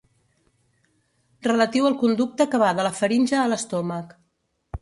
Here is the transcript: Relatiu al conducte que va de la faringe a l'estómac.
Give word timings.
Relatiu 1.49 1.87
al 1.89 1.97
conducte 2.05 2.49
que 2.55 2.63
va 2.65 2.73
de 2.81 2.87
la 2.89 2.95
faringe 3.03 3.39
a 3.43 3.47
l'estómac. 3.53 4.21